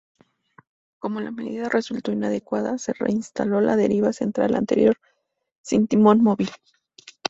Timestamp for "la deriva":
3.61-4.11